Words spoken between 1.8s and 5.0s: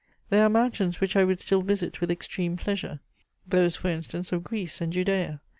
with extreme pleasure: those, for instance, of Greece and